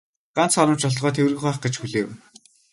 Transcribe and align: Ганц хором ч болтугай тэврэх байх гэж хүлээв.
Ганц 0.35 0.51
хором 0.57 0.77
ч 0.79 0.83
болтугай 0.85 1.13
тэврэх 1.15 1.41
байх 1.45 1.57
гэж 1.63 1.73
хүлээв. 1.77 2.07